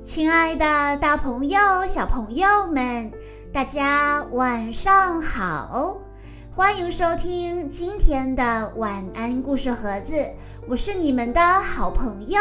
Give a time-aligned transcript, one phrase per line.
[0.00, 3.12] 亲爱的，大朋友、小朋友们，
[3.52, 5.98] 大家晚上好！
[6.52, 10.14] 欢迎收听今天的晚安故事盒子，
[10.68, 12.38] 我是你们的好朋友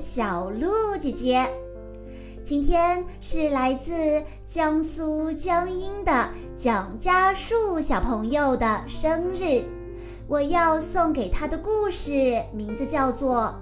[0.00, 1.48] 小鹿姐姐。
[2.42, 3.92] 今天是来自
[4.46, 9.62] 江苏江阴的蒋家树小朋友的生日，
[10.26, 13.54] 我要送给他的故事名字叫做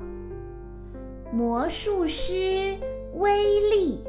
[1.37, 2.35] 《魔术师》。
[3.15, 4.01] 威力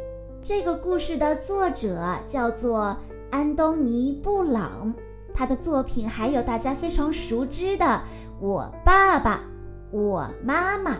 [0.41, 2.95] 这个故事的作者叫做
[3.31, 4.93] 安东尼·布朗，
[5.33, 7.85] 他的作品还有大家非常熟知的
[8.39, 9.43] 《我爸爸，
[9.91, 10.91] 我妈妈》。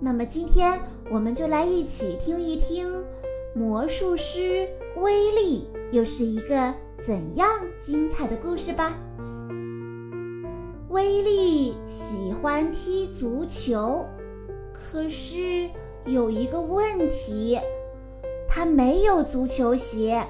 [0.00, 3.04] 那么今天我们就来一起听一听
[3.54, 8.96] 魔术师威力又是一个怎样精彩的故事吧。
[10.88, 14.04] 威力喜欢踢足球，
[14.72, 15.70] 可是。
[16.06, 17.58] 有一个问题，
[18.48, 20.26] 他没有足球鞋，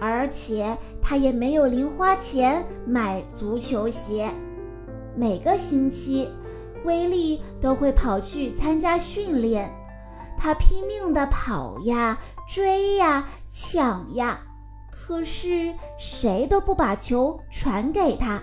[0.00, 4.30] 而且他也没有零花钱买足球鞋。
[5.16, 6.30] 每个星期，
[6.84, 9.72] 威利都会跑去参加训练，
[10.36, 14.40] 他拼命地跑呀、追呀、抢呀，
[14.90, 18.42] 可是谁都不把球传给他，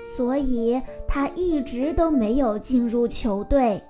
[0.00, 3.82] 所以他一直都没有进入球队。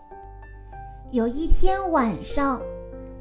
[1.14, 2.60] 有一天晚上，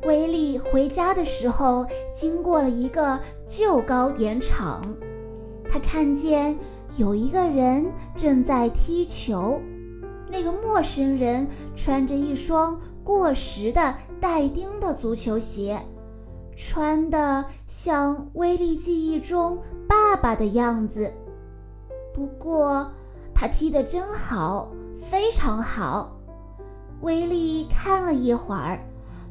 [0.08, 4.81] 威利回家的时候，经过了一个旧糕点厂。
[5.69, 6.58] 他看见
[6.97, 7.85] 有一个人
[8.16, 9.61] 正在踢球，
[10.27, 15.80] 那个陌生人穿着一双过时的带钉的足球鞋，
[16.55, 21.13] 穿的像威力记忆中爸爸的样子。
[22.11, 22.91] 不过，
[23.35, 26.17] 他踢得真好，非常好。
[27.04, 28.80] 威利看了一会儿，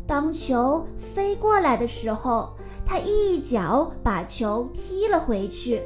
[0.07, 2.51] 当球飞过来的时候，
[2.85, 5.83] 他一脚把球踢了回去。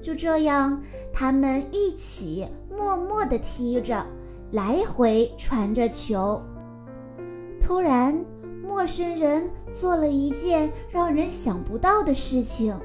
[0.00, 2.46] 就这样，他们一起
[2.76, 4.04] 默默地踢着，
[4.50, 6.42] 来回传着球。
[7.60, 8.24] 突然，
[8.62, 12.76] 陌生人做了一件让人想不到的事情，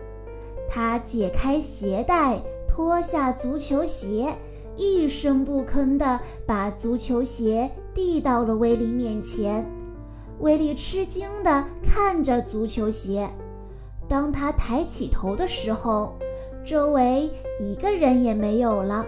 [0.70, 4.38] 他解开鞋带，脱下足球鞋。
[4.78, 9.66] 一声不吭地把足球鞋递到了威利面前。
[10.40, 13.30] 威利吃惊地看着足球鞋。
[14.08, 16.16] 当他抬起头的时候，
[16.66, 19.06] 周围一个人也没有了。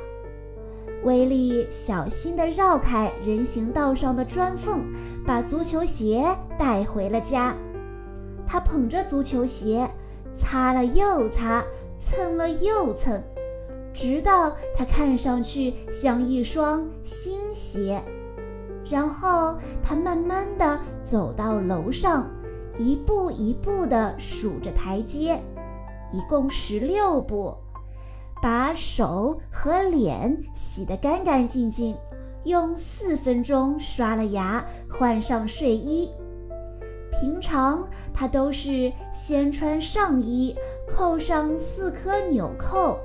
[1.03, 4.85] 威利小心地绕开人行道上的砖缝，
[5.25, 6.23] 把足球鞋
[6.57, 7.55] 带回了家。
[8.45, 9.89] 他捧着足球鞋，
[10.33, 11.63] 擦了又擦，
[11.99, 13.21] 蹭了又蹭。
[13.93, 18.01] 直到它看上去像一双新鞋，
[18.89, 22.29] 然后他慢慢地走到楼上，
[22.77, 25.41] 一步一步地数着台阶，
[26.11, 27.55] 一共十六步，
[28.41, 31.95] 把手和脸洗得干干净净，
[32.43, 36.11] 用四分钟刷了牙，换上睡衣。
[37.11, 40.55] 平常他都是先穿上衣，
[40.87, 42.97] 扣上四颗纽扣。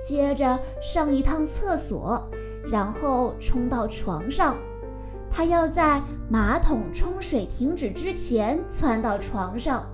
[0.00, 2.22] 接着上一趟厕所，
[2.70, 4.56] 然后冲到床上。
[5.38, 9.88] 他要在马桶冲水停止之前窜到床上，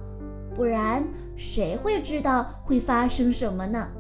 [0.54, 1.06] 不然
[1.36, 3.90] 谁会知道会发生什么呢？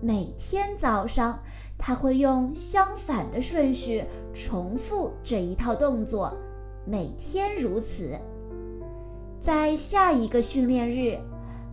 [0.00, 1.42] 每天早上，
[1.76, 6.32] 他会用相反的顺序重复这一套动作，
[6.86, 8.16] 每天如此。
[9.40, 11.18] 在下一个训练日，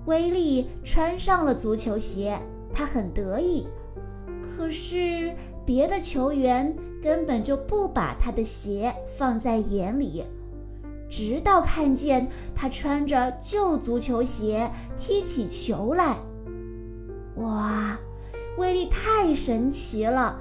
[0.08, 2.40] 威利穿上了足球鞋。
[2.74, 3.68] 他很得意，
[4.42, 5.36] 可是
[5.70, 10.26] 别的球员根本就不把他的鞋放在眼里。
[11.08, 16.18] 直到看见他穿着旧足球鞋踢起球来，
[17.36, 18.00] 哇，
[18.58, 20.40] 威力太神奇了！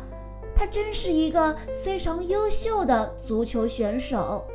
[0.56, 4.46] 他真是一个非常优秀的足球选手。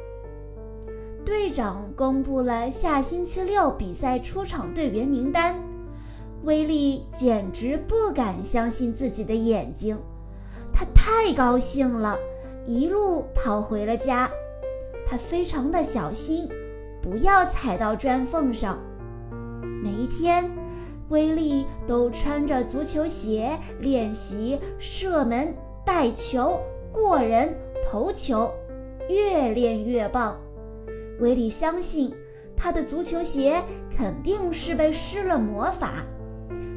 [1.23, 5.55] 队长公布了下星期六比赛出场队员名单。
[6.41, 9.95] 威力简直不敢相信自己的眼睛，
[10.83, 12.19] 他太高兴了，
[12.65, 14.29] 一路跑回了家。
[15.05, 16.49] 他非常的小心，
[17.01, 18.77] 不要踩到砖缝上。
[19.81, 20.51] 每一天，
[21.07, 26.59] 威利都穿着足球鞋练习射门、带球、
[26.91, 28.51] 过人、投球，
[29.07, 30.37] 越练越棒。
[31.19, 32.13] 威利相信，
[32.57, 33.63] 他的足球鞋
[33.95, 36.03] 肯定是被施了魔法。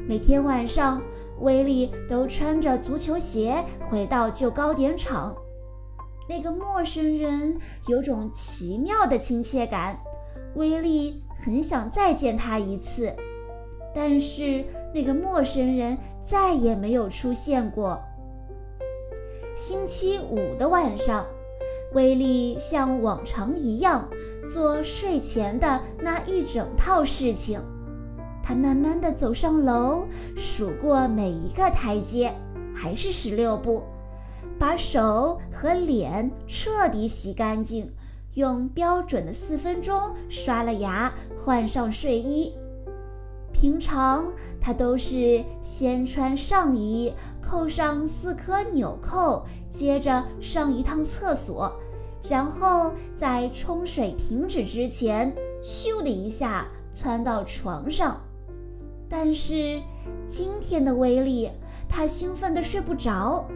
[0.07, 1.01] 每天晚上，
[1.39, 5.35] 威利都穿着足球鞋回到旧糕点厂。
[6.29, 7.57] 那个陌生人
[7.87, 9.99] 有种奇妙的亲切感。
[10.55, 13.15] 威利很想再见他一次，
[13.93, 18.01] 但是那个陌生人再也没有出现过。
[19.55, 21.25] 星期五的晚上，
[21.93, 24.09] 威利像往常一样
[24.51, 27.61] 做睡前的那一整套事情。
[28.47, 30.05] 他慢慢地走上楼，
[30.37, 32.33] 数过每一个台阶，
[32.73, 33.83] 还是十六步，
[34.57, 37.91] 把手和脸彻底洗干净。
[38.35, 42.53] 用标准的四分钟刷了牙，换上睡衣。
[43.51, 51.77] 平常他都是先穿上衣，扣上四颗纽扣，接着上一趟厕所，
[52.29, 58.21] 然后在冲水停止之前，咻的一下窜到床上。
[59.09, 59.81] 但是
[60.27, 61.49] 今天的威力，
[61.87, 63.47] 他兴奋得睡不着，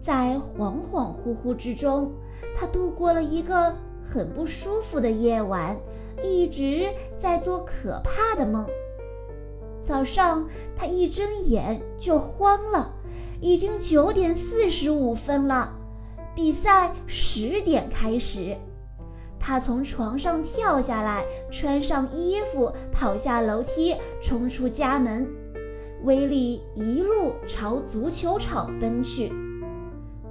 [0.00, 2.12] 在恍恍惚惚之中，
[2.54, 3.74] 他度过了一个。
[4.10, 5.76] 很不舒服的夜晚，
[6.22, 6.88] 一直
[7.18, 8.66] 在做可怕的梦。
[9.82, 12.94] 早上他一睁眼就慌了，
[13.38, 15.74] 已经九点四十五分了，
[16.34, 18.56] 比赛十点开始。
[19.40, 25.28] 他从床上跳下来，穿上衣服，跑下楼梯，冲出家门。
[26.04, 29.32] 威利一路朝足球场奔去。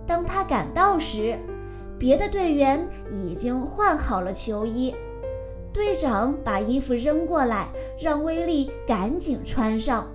[0.05, 1.37] 当他赶到时，
[1.99, 4.95] 别的队员已经换好了球衣，
[5.73, 7.69] 队长把衣服扔过来，
[7.99, 10.07] 让威利赶紧穿上。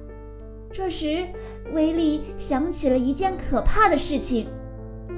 [0.72, 1.26] 这时，
[1.74, 4.48] 威利想起了一件可怕的事情，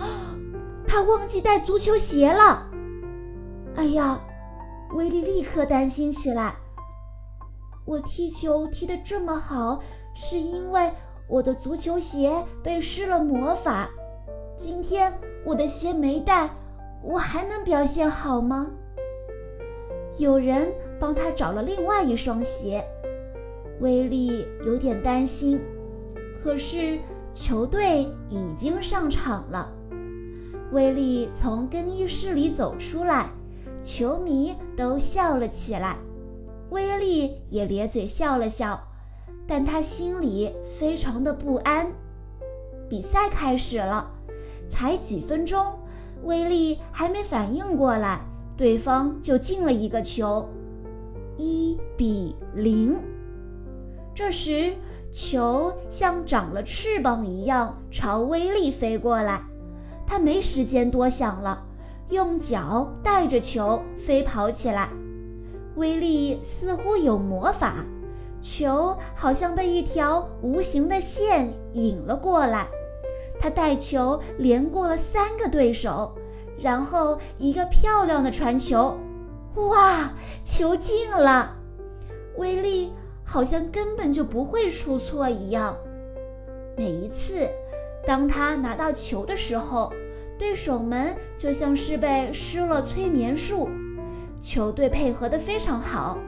[0.01, 0.35] 啊，
[0.85, 2.71] 他忘记带足球鞋了！
[3.77, 4.21] 哎呀，
[4.95, 6.55] 威利立刻担心起来。
[7.85, 9.81] 我踢球踢得这么好，
[10.15, 10.93] 是因为
[11.29, 13.89] 我的足球鞋被施了魔法。
[14.57, 15.13] 今天。
[15.47, 16.49] 我的鞋没带，
[17.03, 18.71] 我还能表现好吗？
[20.17, 22.83] 有人帮他找了另外一双鞋，
[23.81, 25.61] 威利有点担心。
[26.43, 26.99] 可是
[27.31, 29.71] 球队已经上场了，
[30.73, 33.31] 威利从更衣室里走出来，
[33.85, 35.99] 球迷都笑了起来，
[36.71, 38.89] 威利也咧嘴笑了笑，
[39.47, 41.93] 但他心里非常的不安。
[42.89, 44.11] 比赛开始了。
[44.67, 45.79] 才几分钟，
[46.25, 48.21] 威利还没反应过来，
[48.57, 50.49] 对方就进了一个球，
[51.37, 52.97] 一比零。
[54.15, 54.75] 这时，
[55.13, 59.45] 球像长了翅膀一样朝威利飞过来，
[60.07, 61.63] 他没时间多想了，
[62.11, 64.89] 用脚带着球飞跑起来。
[65.77, 67.85] 威利似乎有魔法，
[68.41, 72.69] 球好像被一条无形的线引了过来。
[73.41, 76.15] 他带球连过了三个对手，
[76.61, 78.97] 然后一个漂亮的传球，
[79.57, 80.13] 哇，
[80.45, 81.57] 球进了！
[82.37, 82.93] 威利
[83.25, 85.77] 好像根本就不会出错一样。
[86.77, 87.49] 每一次
[88.07, 89.93] 当他拿到球的时候，
[90.39, 93.69] 对手们就像是被施了催眠术，
[94.41, 96.19] 球队配合得非常好。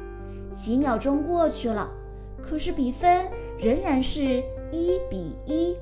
[0.51, 1.91] 几秒钟过去了，
[2.43, 5.77] 可是比分仍然是一比一。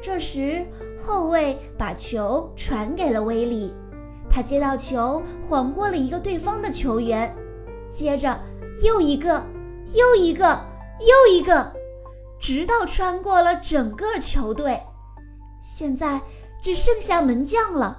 [0.00, 0.64] 这时，
[0.96, 3.74] 后卫把球传给了威利，
[4.30, 7.34] 他接到球，晃过了一个对方的球员，
[7.90, 8.40] 接着
[8.84, 9.44] 又一个，
[9.94, 10.64] 又一个，
[11.00, 11.72] 又一个，
[12.38, 14.80] 直到穿过了整个球队。
[15.60, 16.20] 现在
[16.66, 17.96] 只剩下门将了，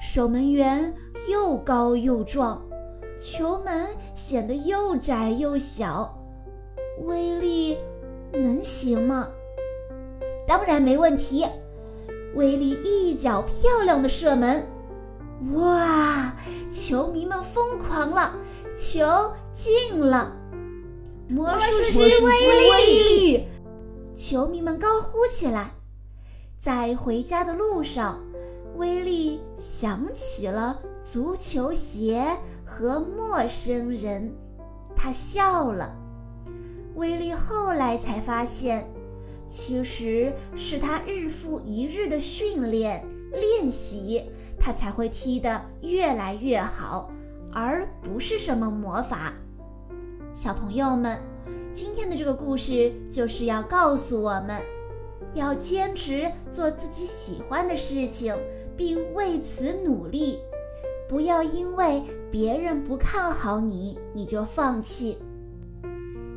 [0.00, 0.92] 守门员
[1.30, 2.60] 又高又壮，
[3.16, 3.86] 球门
[4.16, 6.18] 显得又窄又小，
[7.04, 7.78] 威力
[8.32, 9.28] 能行吗？
[10.44, 11.46] 当然没问题，
[12.34, 14.66] 威力一脚漂亮的射门，
[15.52, 16.34] 哇！
[16.68, 18.34] 球迷们疯狂了，
[18.74, 19.06] 球
[19.52, 20.32] 进了！
[21.28, 23.46] 魔术师威力！
[24.12, 25.70] 球迷们高呼起来。
[26.64, 28.24] 在回家的路上，
[28.76, 32.24] 威利想起了足球鞋
[32.64, 34.34] 和陌生人，
[34.96, 35.94] 他笑了。
[36.94, 38.90] 威利后来才发现。
[39.46, 44.24] 其实是他日复一日的训练练习，
[44.58, 47.10] 他才会踢得越来越好，
[47.52, 49.34] 而不是什么魔法。
[50.32, 51.20] 小朋友们，
[51.74, 54.62] 今天的这个故事就是要告诉我们，
[55.34, 58.34] 要坚持做自己喜欢的事情，
[58.76, 60.38] 并为此努力，
[61.08, 65.18] 不要因为别人不看好你，你就放弃。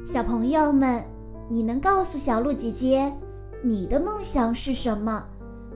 [0.05, 1.03] 小朋友们。
[1.49, 3.09] 你能告诉小鹿姐姐，
[3.61, 5.25] 你的梦想是什么？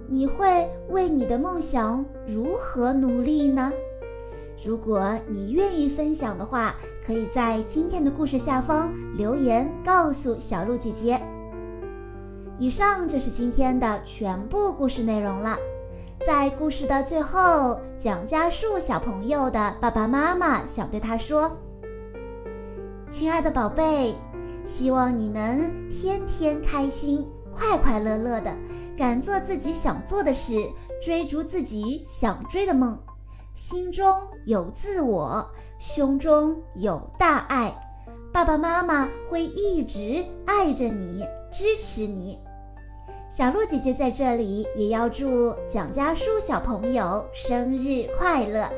[0.09, 3.71] 你会为你的梦想如何努力呢？
[4.61, 11.21] 如果你愿意分享的话，可以在今天的故事下方留言告诉小鹿姐姐。
[12.61, 15.57] 以上就是今天的全部故事内容了。
[16.23, 21.57] 在故事的最后，蒋家树小朋友的爸爸妈妈想对他说
[23.09, 24.13] ：“亲爱的宝贝，
[24.63, 28.55] 希望你能天天开心、快快乐乐的，
[28.95, 30.53] 敢做自己想做的事，
[31.01, 32.95] 追逐自己想追的梦。
[33.55, 34.15] 心中
[34.45, 35.49] 有自我，
[35.79, 37.73] 胸中有大爱，
[38.31, 42.37] 爸爸妈妈会一直爱着你，支持你。”
[43.31, 48.69] 小鹿姐姐在这里也要祝蒋家树小朋友生日快乐。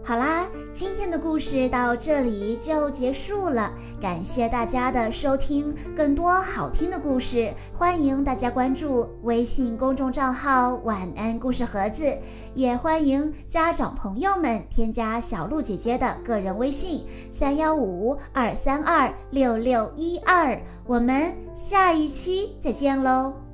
[0.00, 5.74] 好啦，今天的故事到这里就结束了，感谢大家的收听。
[5.96, 12.16] 更多好听的故事，欢迎大家关注微信公众账号“晚安故事盒子”，
[12.54, 20.56] 也欢迎家长朋友们添加小鹿姐姐的个人微信：三幺五二三二六六一二。
[20.86, 23.47] 我们下一期再见喽！